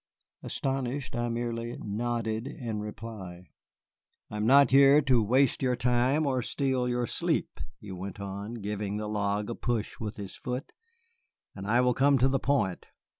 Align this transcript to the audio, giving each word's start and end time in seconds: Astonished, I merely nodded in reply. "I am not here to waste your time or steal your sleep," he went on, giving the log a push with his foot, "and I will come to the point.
Astonished, 0.41 1.15
I 1.15 1.29
merely 1.29 1.77
nodded 1.77 2.47
in 2.47 2.79
reply. 2.79 3.49
"I 4.31 4.37
am 4.37 4.47
not 4.47 4.71
here 4.71 4.99
to 5.03 5.21
waste 5.21 5.61
your 5.61 5.75
time 5.75 6.25
or 6.25 6.41
steal 6.41 6.89
your 6.89 7.05
sleep," 7.05 7.59
he 7.79 7.91
went 7.91 8.19
on, 8.19 8.55
giving 8.55 8.97
the 8.97 9.05
log 9.07 9.47
a 9.47 9.53
push 9.53 9.99
with 9.99 10.15
his 10.17 10.35
foot, 10.35 10.71
"and 11.55 11.67
I 11.67 11.81
will 11.81 11.93
come 11.93 12.17
to 12.17 12.27
the 12.27 12.39
point. 12.39 12.87